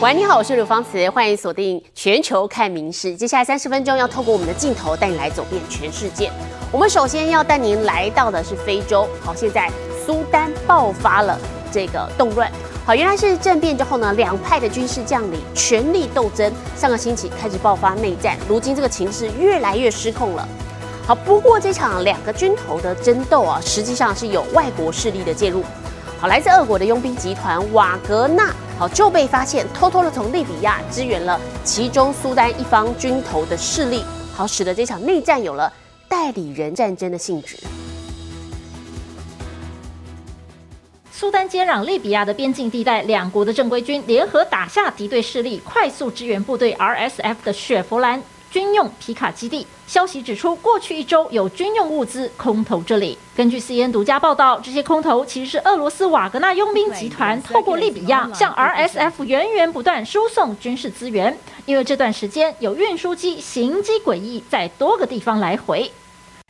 [0.00, 3.14] 喂，你好，我是刘芳慈，欢迎锁定全球看名事。
[3.14, 6.32] 接下来三十分钟要透过我们的镜头带你来走遍全世界。
[6.72, 9.06] 我们首先要带您来到的是非洲。
[9.22, 9.70] 好，现在
[10.06, 11.38] 苏丹爆发了
[11.70, 12.50] 这个动乱。
[12.86, 16.50] 好，原来是政变之后呢，两派的军事将领全力斗争。
[16.74, 20.48] 上个星期开始爆发内战，如今这个情势越来越失控了。
[21.06, 25.62] 好，不过这场两个军头的争斗啊，实际上是有外国势力的介入。
[26.18, 28.50] 好，来自俄国的佣兵集团瓦格纳。
[28.80, 34.02] 好，就被发现偷偷的从利比亚支援了其中苏丹一方军头的势力，
[34.34, 35.70] 好，使得这场内战有了
[36.08, 37.58] 代理人战争的性质。
[41.12, 48.22] 苏丹接壤利比亚的边境地带，两国的正规军联合打下敌对势力快速支援部队 RSF 的雪佛兰。
[48.50, 53.16] 军用皮卡基地消息指出，过去一周有军用物资空投这里。
[53.36, 61.36] 根据 CNN 独家报道，这些空投其实是俄罗斯瓦格纳佣兵集团透过利比亚向 RSF 源源不断输送军事资源。
[61.66, 65.90] 因为这段时间有运输机行迹诡异，在多个地方来回。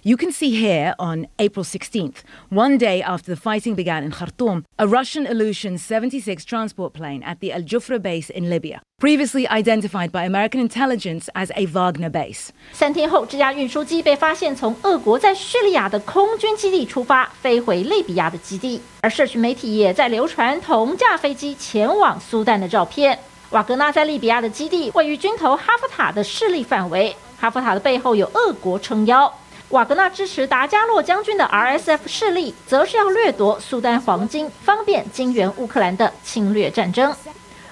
[0.04, 2.18] You can see here on April 16th,
[2.50, 7.40] one day after the fighting began in Khartoum, a Russian Ilyushin 76 transport plane at
[7.40, 12.50] the Al Jufra base in Libya, previously identified by American intelligence as a Wagner base.
[12.72, 18.80] 三天后，这架运输机被发现从俄国在叙利亚的空军基地出发，飞回利比亚的基地。
[19.02, 23.18] 而社群媒体也在流传同架飞机前往苏丹的照片。
[23.50, 29.34] 瓦格纳在利比亚的基地位于军头哈夫塔的势力范围，哈夫塔的背后有俄国撑腰。
[29.71, 37.15] 瓦格纳支持达加洛将军的 RSF 势力，则是要掠夺苏丹黄金，方便金援乌克兰的侵略战争。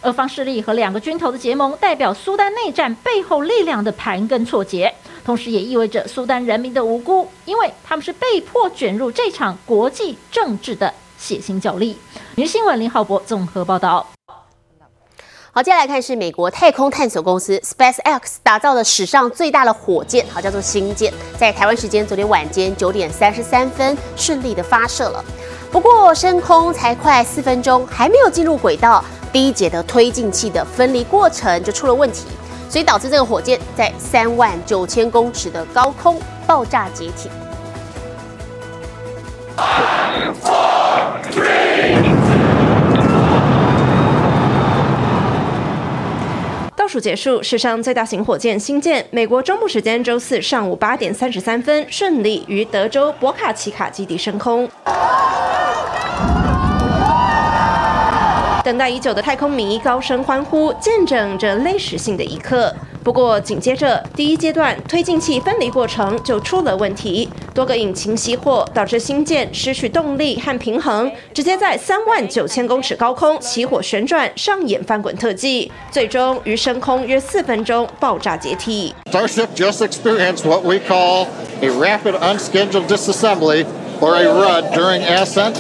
[0.03, 11.99] 俄方势力和两个军头的结盟，代表苏丹内战背后力量的盘根错节，同时也意味着苏丹人民的无辜，因为他们是被迫卷入这场国际政治的血腥角力。
[12.47, 14.07] 《新闻》林浩博综合报道。
[15.59, 25.25] 好，接下来看是美国太空探索公司 SpaceX 打造的史上最大的火箭，好叫做星舰，在台湾时间昨天晚间九点三十三分顺利的发射了。
[25.73, 32.29] 不过升空才快四分钟，还没有进入轨道，第一节的推进器的分离过程就出了问题，
[32.71, 37.29] 所以导致这个火箭在三万九千公尺的高空爆炸解体。
[46.89, 54.69] 数结束，史上最大型火箭新建，美国中部时间周四上午八点三十三分，顺利于德州博卡奇卡基地升空。
[58.69, 62.71] 等待已久的太空迷高声欢呼，见证着历史性的一刻。
[63.03, 78.95] 不过紧接着，第一阶段推进器分离过程就出了问题，多个引擎熄火，导致星舰失去动力和平衡，直接在三万九千公尺高空起火旋转，上演翻滚特技，最终于升空约四分钟爆炸解体。
[79.11, 81.27] Starship just experienced what we call
[81.63, 83.65] a rapid unscheduled disassembly
[84.03, 85.55] or a RUD during ascent.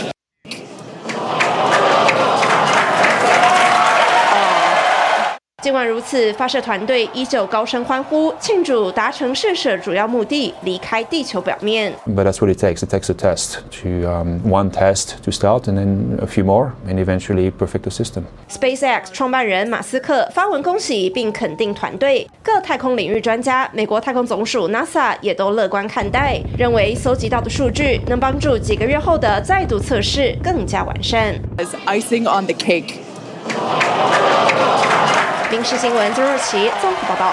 [5.68, 11.92] 尽管如此，发射团队依旧高声欢呼，庆祝达成试射主要目的，离开地球表面。
[12.06, 12.78] But that's what it takes.
[12.78, 16.70] It takes a test to um, one test to start, and then a few more,
[16.88, 18.22] and eventually perfect the system.
[18.48, 31.34] SpaceX 创办人马斯克发文恭喜并肯定团队，各太空领域专家、美国太空总署 NASA 也都乐观看待，认为搜集到的数据能帮助几个月后的再度测试更加完善。
[31.58, 32.94] As icing on the cake.
[35.50, 37.32] 民事新闻周日起综合报道。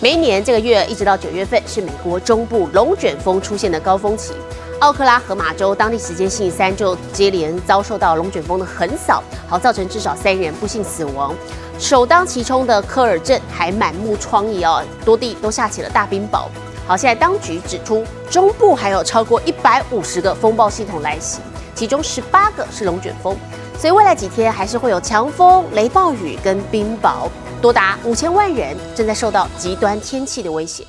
[0.00, 4.32] 每年这个月一直到九月份是美国中部龙卷风出现的高峰期，
[4.80, 11.32] 奥克拉荷马州当地时间星期三就接连遭受到龙卷风的横扫，好造成至少三人不幸死亡。
[11.78, 16.46] 首当其冲的科尔镇还满目疮痍哦，多地都下起了大冰雹。
[16.84, 21.38] 好，现在当局指出，中部还有超过一百五十个风暴系统来袭，
[21.76, 23.36] 其中十八个是龙卷风。
[23.80, 27.30] 所以未来几天还是会有强风、雷暴雨跟冰雹，
[27.62, 30.84] 多达五千万人正在受到极端天气的威胁。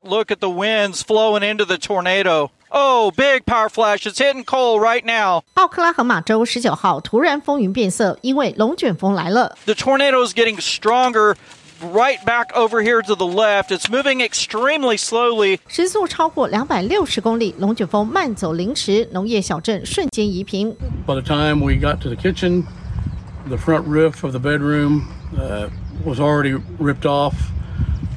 [0.00, 2.48] Look at the winds flowing into the tornado.
[2.70, 4.06] Oh, big power flash!
[4.06, 5.42] It's hitting Cole right now.
[5.52, 9.54] 奥克拉荷马州十九号突然风云变色，因为龙卷风来了。
[9.66, 11.34] The tornado is getting stronger.
[11.81, 13.71] right back over here to the left.
[13.71, 15.59] It's moving extremely slowly.
[15.67, 20.75] 时速超过两百六十公里，龙卷风慢走凌迟，农业小镇瞬间夷平。
[21.05, 22.63] By the time we got to the kitchen,
[23.47, 25.07] the front roof of the bedroom
[25.37, 25.69] uh,
[26.03, 27.33] was already ripped off.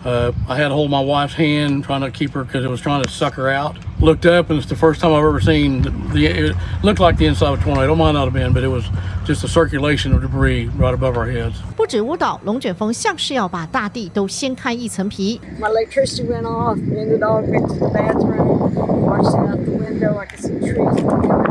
[0.05, 2.81] Uh, I had to hold my wife's hand, trying to keep her because it was
[2.81, 3.77] trying to suck her out.
[4.01, 7.17] looked up, and it's the first time I've ever seen the, the it looked like
[7.17, 7.93] the inside of a tornado.
[7.93, 8.89] It might not have been, but it was
[9.25, 11.57] just a circulation of debris right above our heads.
[11.77, 15.41] 不止舞蹈，龙卷风像是要把大地都掀开一层皮。
[15.61, 18.75] My electricity went off, and the dog went to the bathroom.
[18.75, 21.44] Watched out the window, I could see trees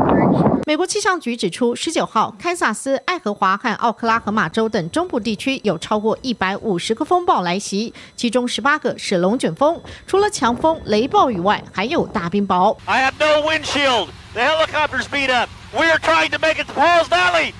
[0.67, 9.79] 美国气象局指出，十九号，堪萨斯、爱荷华和奥克拉荷马州等中部地区有超过一百五十个风暴来袭，其中十八个是龙卷风。
[10.07, 12.75] 除了强风、雷暴以外，还有大冰雹。
[12.85, 14.07] I have no windshield.
[14.33, 15.51] The helicopter's beat up.
[15.71, 17.53] We are trying to make it to Pauls Valley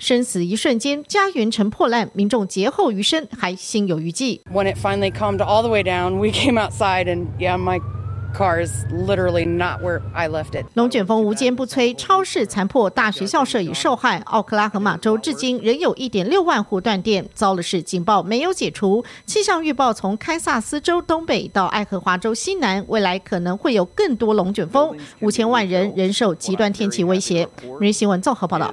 [0.00, 4.40] 生死一瞬间，家园成破烂，民众劫后余生还心有余悸。
[4.52, 7.80] When it finally calmed all the way down, we came outside, and yeah, my
[8.34, 10.66] car is literally not where I left it.
[10.74, 14.18] 龙卷风无坚不摧，超市残破，大学校舍已受害。
[14.26, 17.28] 奥克拉荷马州至今仍有一点六万户断电。
[17.34, 19.04] 糟的是，警报没有解除。
[19.26, 27.48] 气象预报从堪萨斯州东北到爱荷华州西南，未来可能会有更多龙卷风，五千万人仍受极端天气威胁。
[27.80, 28.72] 每日新闻综合报道。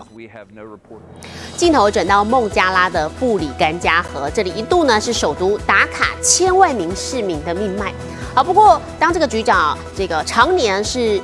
[1.56, 7.94] 镜头转到孟加拉的布里甘加河，这里一度呢是首都打卡千万名市民的命脉。
[8.36, 11.22] 好，不过当这个局长这个常年是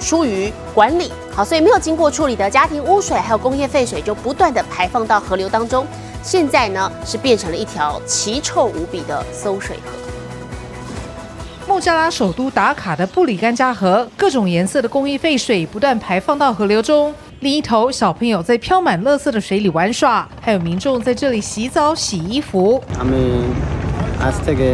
[0.00, 5.86] 疏于管理，好，所以没有经过处理的家庭污水还有工业废水就不断的排放到河流当中，
[6.22, 9.92] 现在呢是变成了一条奇臭无比的馊水河。
[11.68, 17.14] 孟加拉首都打卡的布里甘加河，各种颜色的工业废水不断排放到河流中。
[17.40, 22.82] 另一头，小朋友在飘满垃圾的水里玩耍，还有民众在这里洗澡、洗衣服。
[22.98, 23.42] আমি
[24.27, 24.67] আজ থেকে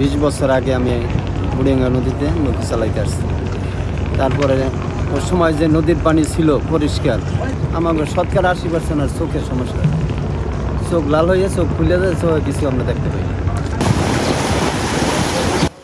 [0.00, 0.92] বিশ বছর আগে আমি
[1.54, 3.24] বুড়িঙ্গা নদীতে নদী চালাইতে আসছি
[4.18, 4.56] তারপরে
[5.14, 7.18] ওই সময় যে নদীর পানি ছিল পরিষ্কার
[7.78, 9.82] আমার শতকরা আশি পার্সেন্ট আর চোখের সমস্যা
[10.90, 13.34] চোখ লাল হয়ে চোখ খুলে যায় চোখে কিছু আমরা দেখতে পাই না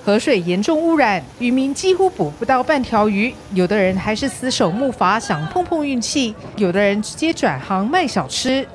[0.07, 3.35] 河水严重污染，渔民几乎捕不到半条鱼。
[3.55, 8.67] 有的人还是死守木筏，想碰碰运气；有的人直接转行卖小吃。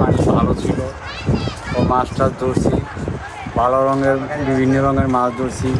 [0.00, 0.78] পানি ভালো ছিল
[1.76, 2.74] ও মাছ টাছ ধরছি
[3.58, 4.16] ভালো রঙের
[4.48, 5.70] বিভিন্ন রঙের মাছ ধরছি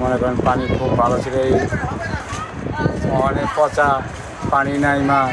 [0.00, 1.54] মনে করেন পানি খুব ভালো ছিল এই
[3.28, 3.88] অনেক পচা
[4.52, 5.30] পানি নাই মাছ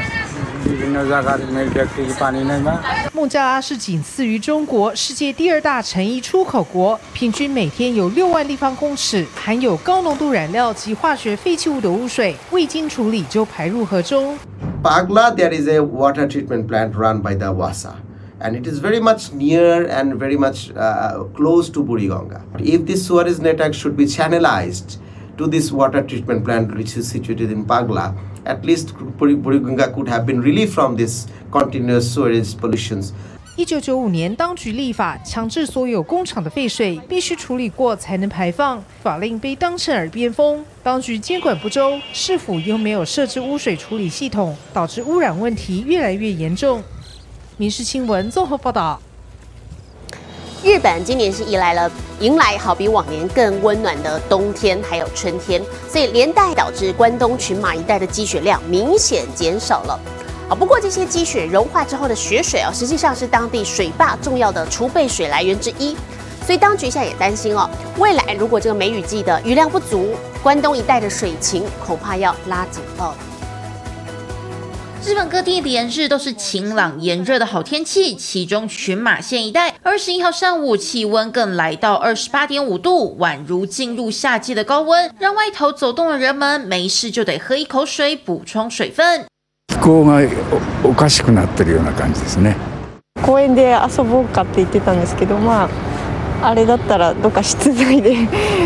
[0.68, 2.80] বিভিন্ন জায়গার মিল ফ্যাক্টরি পানি নাই মাছ
[3.18, 14.38] 孟加拉是仅次于中国世界第二大成衣出口国，平均每天有六万立方公尺含有高浓度染料及化学废弃物的污水，未经处理就排入河中。
[14.82, 17.92] Pagla, there is a water treatment plant run by the WASA,
[18.40, 22.42] and it is very much near and very much uh, close to Buriganga.
[22.58, 24.96] If this sewerage network should be channelized
[25.38, 28.14] to this water treatment plant, which is situated in Pagla,
[28.44, 33.12] at least Buri- Buriganga could have been relieved from this continuous sewerage pollutions.
[33.54, 40.64] 一九九五年，当局立法强制所有工厂的废水必须处理过才能排放，法令被当成耳边风。
[40.82, 46.82] 当局监管不周，市府又没有设置污水处理系统，导致污染问题越来越严重。
[47.59, 49.01] 民事新闻综合报道。
[50.63, 55.59] 日本今年是迎来了迎来好比往年更温暖的冬天，还有春天，
[55.89, 59.99] 所以连带导致关东群马一带的积雪量明显减少了。
[60.47, 65.97] 啊，不过这些积雪融化之后的雪水啊，实际上是当地水坝重要的储备水来源之一。
[66.45, 67.67] 所以当局现在也担心哦，
[67.97, 70.13] 未来如果这个梅雨季的雨量不足，
[70.43, 73.17] 关东一带的水情恐怕要拉警报了。
[75.06, 89.26] 日本各地连日都是晴朗炎热的好天气，其中群马县一带二十一号上午气温更来到二十八点五度，宛如进入夏季的高温，让外头走动的人们没事就得喝一口水补充水分。
[89.68, 90.22] 気候が
[90.84, 92.56] おおかしくなってるような感じですね。
[93.22, 95.68] 公園で遊ぼうかって言ってたんですけどまあ
[96.42, 98.14] あれだったらどっか室内で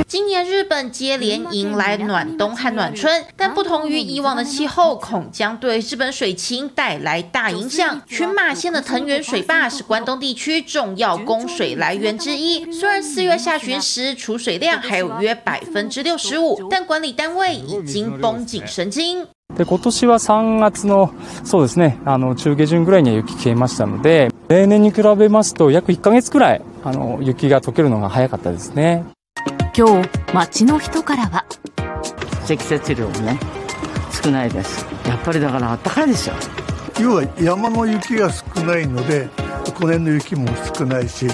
[0.08, 8.00] 今年日本接连迎来暖冬和暖春，但不同于以往的气候，恐将对日本水情带来大影响。
[8.06, 19.26] 群马县的藤原水坝是关东地区重要供水来源之一，虽然四月下旬时储水量还有约百分之六十五，但管理单位已经绷紧神经。
[19.54, 21.10] で今年は3月の
[21.44, 29.05] そうですねあの中下旬ぐらいには雪消えましたので 例年に比べますと約1ヶ月くらいあの雪が溶けるのが早かったですね。
[29.73, 31.45] 今日街の人からは。
[32.43, 33.39] 積雪量もね
[34.11, 34.85] 少ないです。
[35.07, 36.35] やっぱりだから暖かいですよ。
[36.99, 39.29] 要は山の雪が少ないので
[39.63, 41.27] この辺の雪も少ないし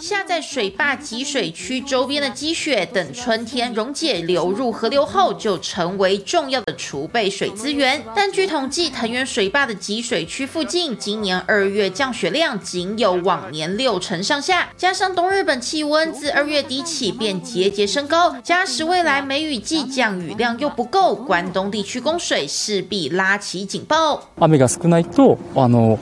[0.00, 8.02] 下在水坝集水区周边的积雪，等春天溶解流入河流后，就成为重要的储备水资源。
[8.16, 24.22] 但据统计，藤原水坝的集水区附近，今年二月降雪量仅有往年六成上下，加上东日本气温自二月底起便节节升高，加时未来梅雨季降雨量又不够，关东地区供水势必拉起警报。
[24.38, 25.98] 雨が少ないとあの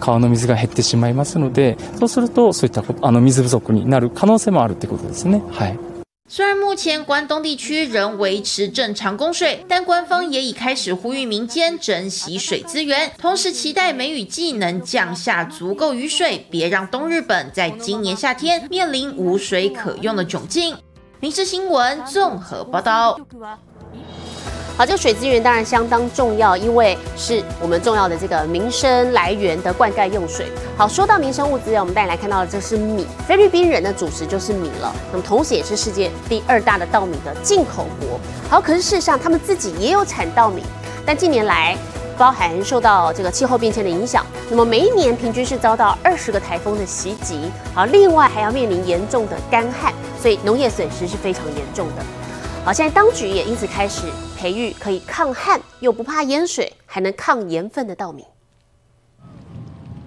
[0.00, 5.42] 川の水が減ってしまいますので、そうするとそういったあの水不足になる可能性もあるってことですね。
[5.50, 5.78] はい。
[6.28, 20.74] 虽然目前关东地区仍维持正常供水，但官方也已开始呼吁民间珍惜水资源，同时期待梅雨季能降下足够雨水，别让东日本在今年夏天面临无水可用的窘境。
[21.20, 23.16] 民事新闻综合报道。
[24.77, 30.47] 好，这个水资源当然相当重要，因为是我们重要的这个民生来源的灌溉用水。
[30.75, 34.91] 好，说到民生物资，我们带你来看到的这是米，菲律宾人的主食就是米了。
[35.11, 38.19] 那么同时也是世界第二大的稻米的进口国。
[38.49, 40.63] 好，可是事实上他们自己也有产稻米，
[41.05, 41.77] 但近年来
[42.17, 47.51] 包含受到这个气候变迁的影响，那么每一年平均是遭到二十个台风的袭击。
[47.75, 52.03] 好，另外还要面临严重的干旱，所以农业损失是非常严重的。
[52.63, 54.03] 好，现在当局也因此开始
[54.37, 58.23] 培育可以抗旱又不怕淹水，还能抗盐分的稻米。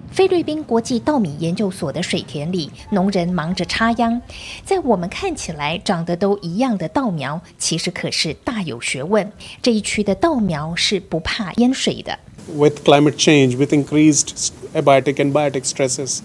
[0.09, 4.21] 菲律宾国际稻米研究所的水田里，农人忙着插秧。
[4.63, 9.29] 在我们看起来长得都一样的稻苗，其实可是大有学问。
[9.61, 12.17] 这一区的稻苗是不怕淹水的。
[12.47, 16.19] With climate change, with increased abiotic and biotic stresses,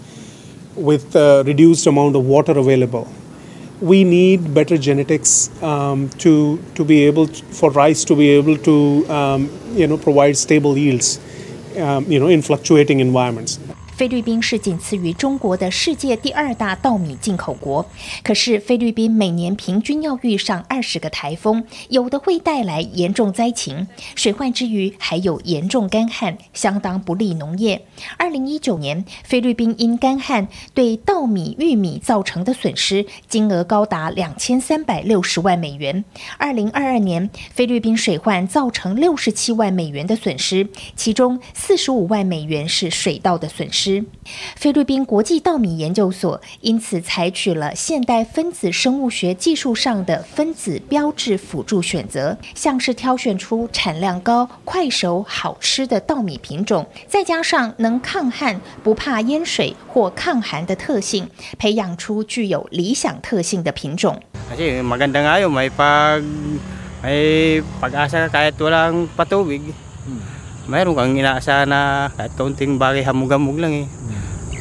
[0.77, 3.07] with the reduced amount of water available.
[3.81, 8.57] We need better genetics um, to to be able to, for rice to be able
[8.59, 11.19] to um, you know provide stable yields
[11.79, 13.59] um, you know in fluctuating environments
[14.01, 17.85] 菲律宾是仅次于中国的世界第二大稻米进口国，
[18.25, 27.85] 可是菲律宾每年平均要遇上二十个台风，有的会带来严重灾情，水患之余还有严重干旱，相当不利农业。
[28.17, 36.03] 二零一九年，菲律宾因干旱对稻米、玉米造成的损失金额高达两千三百六十万美元。
[36.39, 40.67] 二零二二年，菲律宾水患造成六十七万美元的损失，
[40.97, 43.90] 其中四十五万美元是水稻的损失。
[44.57, 61.29] 菲律宾国际稻米研究所因此采取了现代分子生物学技术上的分子标志辅助选择，像是挑选出产量高、快熟、好吃的稻米品种，再加上能抗旱、不怕淹水或抗寒的特性，
[61.59, 64.21] 培养出具有理想特性的品种。
[70.69, 73.87] Meron kang inaasahan na kahit kaunting bagay hamog-hamog lang eh.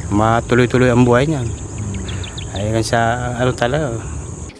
[0.08, 1.46] Matuloy-tuloy ang buhay niyan.
[2.56, 3.98] Ayun sa ano talaga.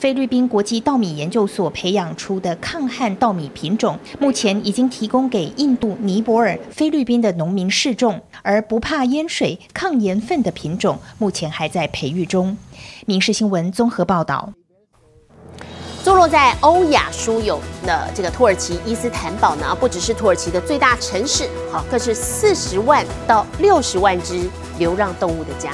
[0.00, 12.56] 菲律宾国际稻米研究所培养出的抗旱稻米品种，目前已经提供给印度、尼泊尔、菲律宾的农民试种，而不怕淹水、抗盐分的品种，目前还在培育中。
[13.04, 14.54] 民事新闻综合报道。
[16.02, 25.70] 坐落在欧亚枢纽的这个土耳其伊斯坦堡呢，不只是土耳其的最大城市，好，更是四十万到六十万只流浪动物的家。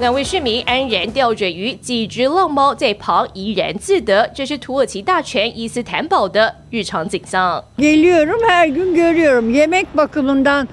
[0.00, 7.64] 两位市民安然钓着鱼，几只浪猫在旁怡然自得，这是土耳其大权伊斯坦堡的日常景象。
[7.78, 9.54] Geliyorum her gün görüyorum.
[9.54, 10.68] Yemek bakımından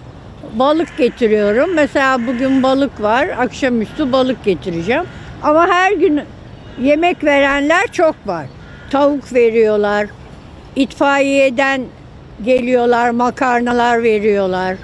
[0.53, 1.73] balık getiriyorum.
[1.73, 3.27] Mesela bugün balık var.
[3.27, 5.03] Akşamüstü balık getireceğim.
[5.41, 6.21] Ama her gün
[6.82, 8.46] yemek verenler çok var.
[8.90, 10.06] Tavuk veriyorlar.
[10.76, 11.82] İtfaiyeden
[12.44, 14.76] geliyorlar, makarnalar veriyorlar.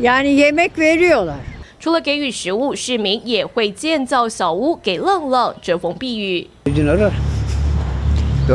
[0.00, 1.36] Yani yemek veriyorlar.
[1.80, 6.46] 除了给予食物，市民也会建造小屋给浪浪遮风避雨。
[6.88, 7.12] Arar.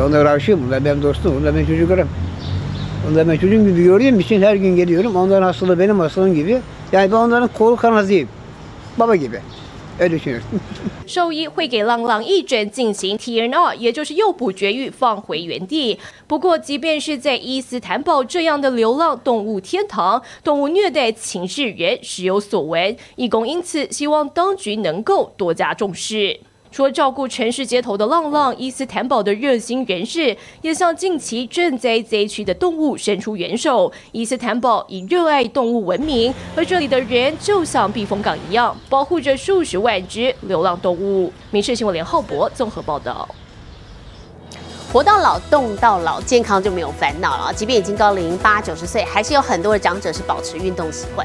[0.07, 0.67] Onlara aşığım.
[0.67, 1.37] Onlar benim dostum.
[1.37, 2.09] Onlar benim çocuklarım.
[3.11, 5.15] Onlar ben çocuğum gibi gördüğüm için her gün geliyorum.
[5.15, 6.59] Onların hastalığı benim hastalığım gibi.
[6.91, 8.29] Yani ben onların kolu kanadıyım.
[8.97, 9.39] Baba gibi.
[11.06, 15.98] 兽医会给浪浪一针进行 TNR，也就是诱捕绝育，放回原地。
[16.26, 22.96] 不过，即便是在伊斯坦堡这样的流浪动物天堂，动物虐待情事仍时有所闻。
[23.16, 26.40] 义工因此希望当局能够多加重视。
[26.74, 33.92] 除了照顾城市街头的浪浪，伊斯坦堡的热心人士也向近期赈灾灾区的动物伸出援手。
[34.10, 41.32] 伊斯坦堡以热爱动物闻名，而这里的人就像避风港一样，保护着数十万只流浪动物。
[41.52, 43.28] 民事新闻连浩博综合报道。
[44.92, 47.54] 活到老，动到老，健康就没有烦恼了。
[47.54, 51.24] 即便已经高龄八九十岁，还是有很多的长者是保持运动习惯。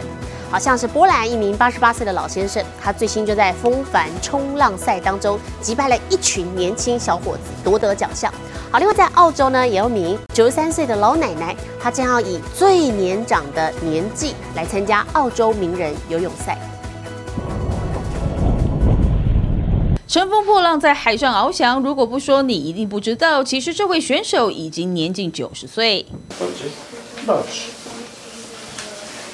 [0.51, 8.33] 好像是波兰一名八十八岁的老先生，他最新就在风帆冲浪赛当中击败了一群年轻小伙子，夺得奖项。
[8.71, 16.57] 好，另外在澳洲呢，也有名九十三岁的老奶奶，她将要以最年长的年纪来参加澳洲名人游泳赛。
[20.07, 23.43] 乘风破浪在海上翱翔，如果不说，你一定不知道。
[23.43, 26.07] 其实这位选手已经年近九十岁。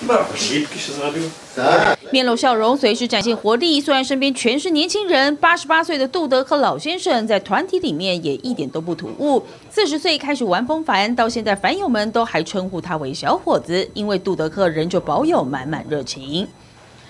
[2.12, 3.82] 面露笑容，随时展现活力。
[3.82, 9.44] 虽然身边全是年轻人，八十八岁的杜德克老先生在团体里面也一点都不突兀。
[9.70, 16.48] 四十岁开始玩风帆，到现在帆友们都还称呼他为小伙子，因为杜德克仍旧保有满满热情。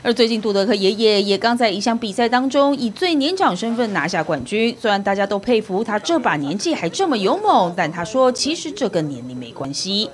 [0.02, 4.75] 而最近，杜德克爷爷也刚在一项比赛当中以最年长身份拿下冠军。
[4.80, 10.10] 虽然大家都佩服他这把年纪还这么勇猛，但他说其实这跟年龄没关系。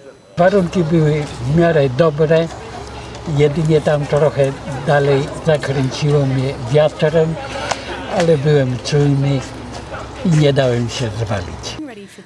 [3.38, 4.52] Jedinie tam trochę
[4.88, 7.36] dalej zakręciło mnie wiatrem,
[8.18, 9.40] ale byłem czujny
[10.26, 11.81] i nie dałem się zwalić.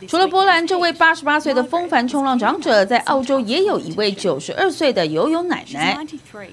[0.08, 5.98] 除了波兰这位八十八岁的风帆冲浪长者，在澳洲也有一位九十二岁的游泳奶奶。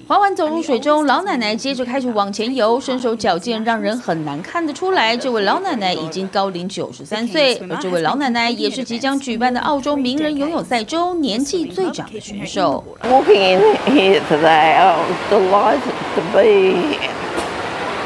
[0.07, 7.55] 缓缓走入水中，老奶奶接着开始往前游，身手矫健，让人很难看得出来，这位老奶奶已经高龄九十三岁。
[7.69, 12.83] 而这位老奶奶也是即将举办的澳洲名人游泳赛中年纪最长的选手。
[13.03, 14.97] Walking in here today, I'm
[15.29, 15.81] delighted
[16.15, 16.97] to be.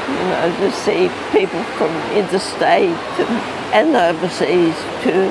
[0.07, 2.95] You know, to see people from interstate.
[3.73, 5.29] And overseas too.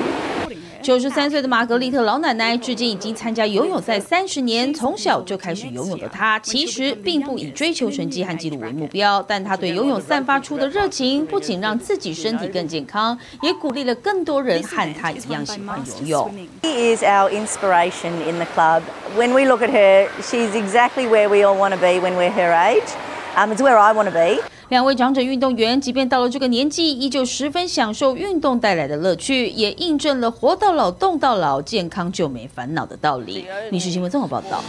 [0.83, 4.73] 九十三岁的玛格丽特老奶奶，至今已经参加游泳赛三十年。
[4.73, 16.31] 从小就开始游泳的她，其实并不以追求成绩和纪录为目标，但她对游泳散发出的热情，不仅让自己身体更健康，也鼓励了更多人和她一样喜欢游泳。
[16.61, 18.81] She is our inspiration in the club.
[19.17, 22.31] When we look at her, she's exactly where we all want to be when we're
[22.31, 22.87] her age.
[23.35, 24.39] Um, it's where I want to be.
[24.69, 33.47] 两位长者运动员，即便到了这个年纪，依旧十分享受运动带来的乐趣，也印证了“活到老，动到老，健康就没烦恼”的道理。
[33.71, 34.61] 你是新闻综合报道。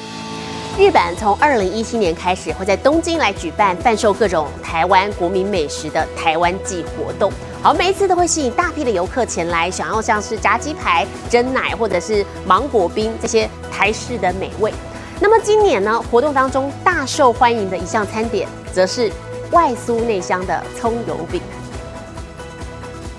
[0.78, 7.32] 日本从二零一七年开始，会在东京来举办贩售各种台湾国民美食的台湾季活动。
[7.60, 14.72] 好，每一次都会吸引大批的游客前来，想要像是炸鸡排、蒸奶或者是芒果冰这些台式的美味。
[15.18, 19.10] 那么今年呢，活动当中大受欢迎的一项餐点，则是。
[19.51, 21.41] 外酥内香的葱油饼。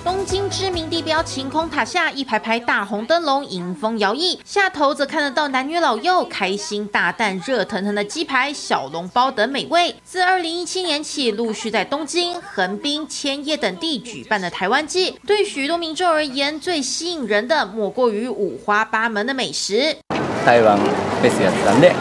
[0.03, 9.97] 东京知名地标晴空塔下，一排排大红灯笼迎风摇曳，下头则看得到男女老幼开心大啖热腾腾的鸡排、小笼包等美味。
[10.05, 19.97] 自二零一七年起，陆续在东京、横滨、千叶等地举办的台湾季，对许多民众而言，最吸引人的莫过于五花八门的美食。
[20.45, 20.79] 台湾
[21.23, 21.95] ベスやったんで、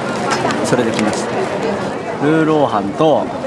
[0.65, 2.25] それできました。
[2.25, 3.46] ルーローハンと。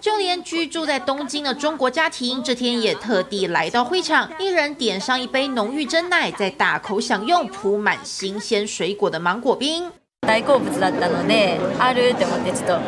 [0.00, 9.90] 就连居住在东京的中国家庭，这天也特地来到会场，一人点上一杯浓郁真奶，再大口享用铺满新鲜水果的芒果冰。
[10.22, 12.80] 大好物だったので、あるって思ってちょっ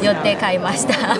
[0.00, 1.16] と寄って買いました。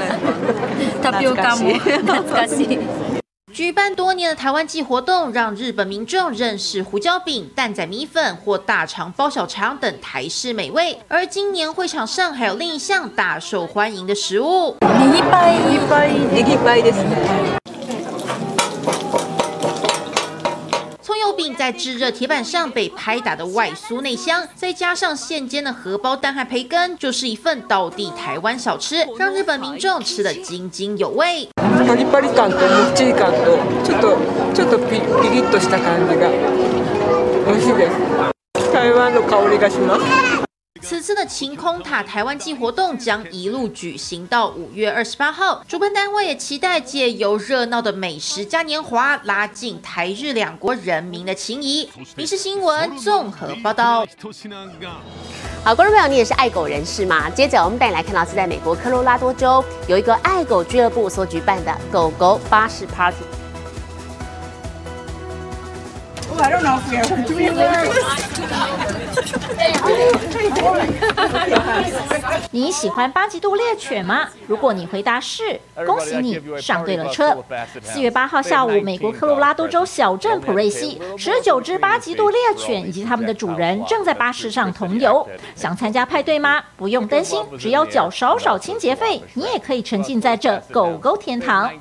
[1.02, 3.11] タピオカも懐かしい。
[3.53, 10.97] 举办多年的台湾季活动，让日本民众认识胡椒饼、蛋仔米粉或大肠包小肠等台式美味。
[11.07, 14.75] 而今年会场上还有另一项大受欢迎的食物。
[21.38, 31.48] 饼在炙热铁板上被拍打的外酥内香，再加上现煎的荷包蛋和培根，就是一份道地台湾小吃，让日本民众吃得津津有味。
[31.86, 34.18] パリパリ感ともっちり感とちょっと
[34.52, 36.28] ちょっとピピリッとした感じが
[37.46, 38.72] 美味しいです。
[38.72, 40.41] 台湾の香りがします。
[40.83, 51.89] 此次的晴空塔台湾季活动将一路举行到五月二十八号，主办单位也期待借由热闹的美食嘉年华，拉近台日两国人民的情谊。
[52.17, 54.05] 民事新闻综合报道。
[55.63, 57.29] 好，观众朋友，你也是爱狗人士吗？
[57.29, 63.23] 接着我们带你来看到是在美国科罗拉多州有一个爱狗俱乐部所举办的狗狗巴士 Party。
[66.43, 67.53] I don't know if we ever do it.
[72.51, 74.27] 你喜欢巴吉度猎犬吗？
[74.45, 77.41] 如果你回答是，恭喜你上对了车。
[77.81, 85.25] 四月八号下午，美国科罗拉多州小镇普瑞西，十九只巴吉度猎犬以及他们的主人正在巴士上同游。
[85.55, 86.61] 想参加派对吗？
[86.75, 91.71] 不用担心，只要缴少少清洁费，你也可以沉浸在这狗狗天堂。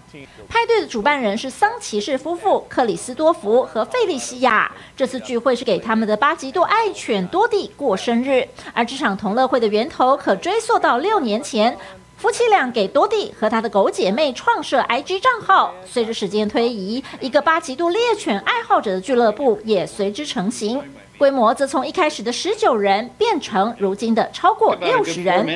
[0.48, 4.51] 派对的主办人是桑骑士夫妇克里斯多福和费利西亚。
[4.52, 4.70] 下。
[4.94, 11.76] 这次聚会是给他们的八极度爱犬多蒂过生日，而这场同乐会的源头可追溯到六年前。
[12.18, 20.80] 夫妻俩给多蒂和他的狗姐妹创设 IG 账号，随着时间推移，一个八极度猎犬爱好者的俱乐部也随之成型，
[21.22, 25.46] 规模则从一开始的十九人变成如今的超过六十人。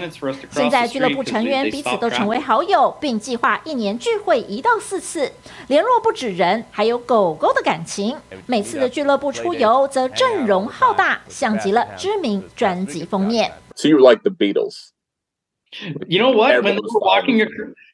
[0.49, 5.33] 现在俱乐部成员彼此都成为好友，并计划一年聚会一到四次，
[5.67, 8.17] 联络不止人，还有狗狗的感情。
[8.47, 13.51] 每次的俱乐部出游则阵容浩大，像极了知名专辑封面。
[13.75, 14.91] So you like the Beatles?
[16.08, 16.64] You know what?
[16.64, 17.40] When they were walking,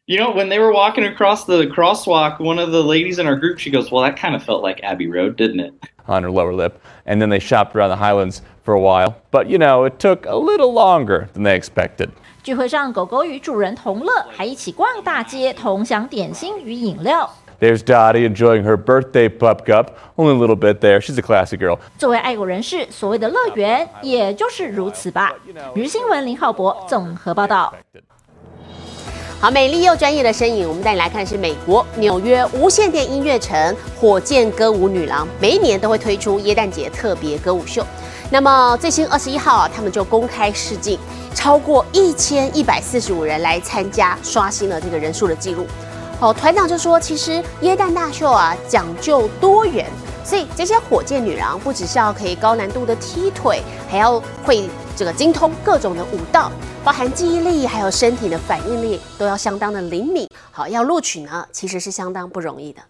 [0.07, 3.35] you know, when they were walking across the crosswalk, one of the ladies in our
[3.35, 5.73] group, she goes, "Well, that kind of felt like Abbey Road, didn't it?"
[6.07, 9.17] On her lower lip, and then they shopped around the Highlands for a while.
[9.29, 12.09] But you know, it took a little longer than they expected.
[12.43, 17.29] 聚会上，狗狗与主人同乐，还一起逛大街，同享点心与饮料。
[17.62, 19.90] There's Dottie enjoying her birthday pup cup.
[20.16, 21.00] Only a little bit there.
[21.00, 21.78] She's a classy girl.
[21.96, 25.32] 作为爱狗人士，所谓的乐园也就是如此吧。
[25.72, 27.72] 日新闻林浩博综合报道。
[29.40, 37.86] 好，美丽又专业的身影，我们带你来看是美国纽约无线电音乐城火箭歌舞女郎，每一年都会推出耶诞节特别歌舞秀。
[38.28, 40.98] 那么最新二十一号啊，他们就公开试镜，
[41.32, 45.64] 超过一千一百四十五人来参加，刷新了这个人数的记录。
[46.22, 49.90] 哦，团长就说，其实耶诞大秀啊讲究多元，
[50.24, 56.52] 所以这些火箭女郎不只是要可以高难度的踢腿，还要会这个精通各种的舞蹈，
[56.84, 60.28] 包含记忆力还有身体的反应力都要相当的灵敏。
[60.52, 62.80] 好，要录取呢，其实是相当不容易的。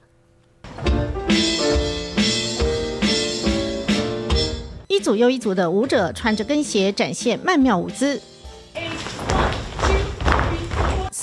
[4.89, 8.21] 一组又一组的舞者穿着跟鞋展现曼妙舞姿。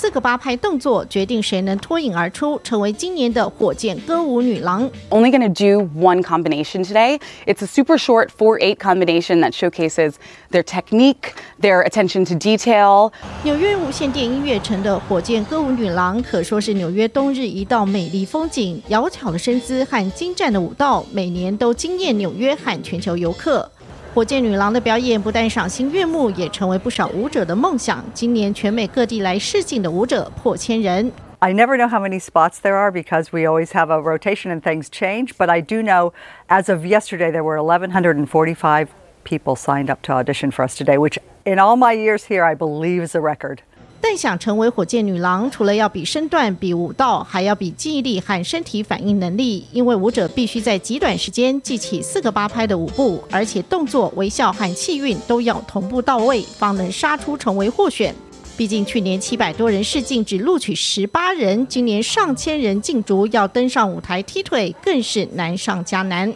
[0.00, 4.90] 四个八拍动作决定谁能脱颖而出，成为今年的火箭歌舞女郎。
[5.10, 7.20] Only to do one combination today.
[7.44, 10.14] It's a super short four-eight combination that showcases
[10.50, 13.12] their technique, their attention to detail.
[13.42, 23.70] 纽约无线电音乐城的火箭歌舞女郎可说是纽约冬日一道美丽风景，窈窕的身姿和精湛的舞蹈，每年都惊艳纽约和全球游客。
[24.13, 28.03] 火箭女郎的表演不但赏心悦目，也成为不少舞者的梦想。
[28.13, 31.11] 今年全美各地来试镜的舞者破千人。
[31.39, 34.89] I never know how many spots there are because we always have a rotation and things
[34.89, 35.33] change.
[35.37, 36.13] But I do know,
[36.47, 38.87] as of yesterday, there were 1,145
[39.25, 42.55] people signed up to audition for us today, which in all my years here, I
[42.55, 43.61] believe is a record.
[44.02, 49.64] 但想成为火箭女郎，除了要比身段、比舞蹈，还要比记忆力和身体反应能力。
[49.72, 58.14] 因为舞者必须在极短时间记起四个八拍的舞步，而且动作、微笑和气韵都要同步到位，方能杀出成为获选。
[58.56, 66.30] 毕竟去年七百多人试镜只录取十八人，今年上千人竞逐，要登上舞台踢腿更是难上加难。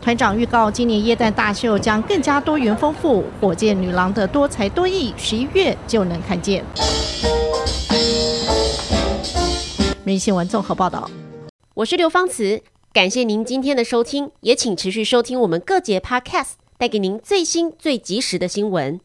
[0.00, 6.64] 团长预告，今年耶诞大秀将更加多元丰富，火箭女郎的多才多艺，十一月就能看见。
[10.04, 11.10] 每日新闻综合报道，
[11.74, 19.00] 我是刘芳慈，感谢您今天的收听，也请持续收听我们各节 Podcast，带给您最新最及时的新闻。